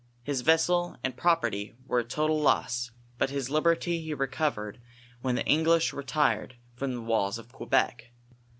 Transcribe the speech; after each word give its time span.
His 0.23 0.41
vessel 0.41 0.97
and 1.03 1.15
property 1.15 1.75
were 1.85 1.99
a 1.99 2.03
total 2.03 2.39
loss, 2.41 2.89
but 3.19 3.29
his 3.29 3.51
liberty 3.51 4.01
he 4.01 4.15
recovered 4.15 4.81
when 5.21 5.35
the 5.35 5.47
Eng 5.47 5.63
lish 5.65 5.93
retired 5.93 6.55
from 6.75 6.95
the 6.95 7.01
walls 7.01 7.37
of 7.37 7.51
Quebec. 7.51 8.09